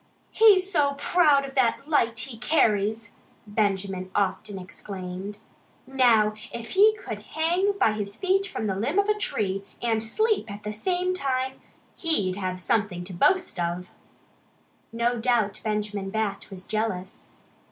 [0.31, 3.11] "He's so proud of that light he carries!"
[3.45, 5.37] Benjamin often exclaimed,
[5.85, 10.01] "Now, if he could hang by his feet from the limb of a tree and
[10.01, 11.61] SLEEP at the same time
[11.97, 13.91] he'd have something to boast of!"
[14.91, 17.27] No doubt Benjamin Bat was jealous.